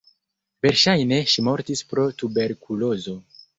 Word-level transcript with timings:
Verŝajne 0.65 1.19
ŝi 1.35 1.45
mortis 1.49 1.85
pro 1.93 2.09
tuberkulozo. 2.25 3.19